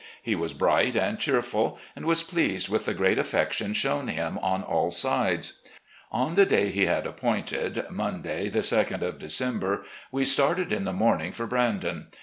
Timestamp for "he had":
6.69-7.05